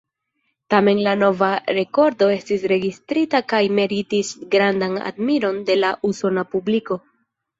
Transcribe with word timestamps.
Tamen 0.73 1.01
la 1.07 1.11
nova 1.23 1.49
rekordo 1.77 2.29
estis 2.35 2.63
registrita 2.71 3.41
kaj 3.53 3.61
meritis 3.81 4.33
grandan 4.55 4.97
admiron 5.11 5.63
de 5.69 5.77
la 5.83 5.91
usona 6.13 6.45
publiko. 6.55 6.99